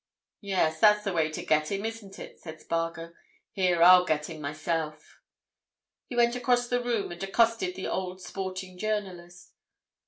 "Yes, 0.39 0.79
that's 0.79 1.03
the 1.03 1.13
way 1.13 1.29
to 1.29 1.45
get 1.45 1.71
him, 1.71 1.85
isn't 1.85 2.17
it?" 2.17 2.39
said 2.39 2.59
Spargo. 2.59 3.13
"Here, 3.51 3.83
I'll 3.83 4.03
get 4.03 4.31
him 4.31 4.41
myself." 4.41 5.19
He 6.07 6.15
went 6.15 6.35
across 6.35 6.67
the 6.67 6.81
room 6.81 7.11
and 7.11 7.21
accosted 7.21 7.75
the 7.75 7.85
old 7.85 8.19
sporting 8.19 8.79
journalist. 8.79 9.53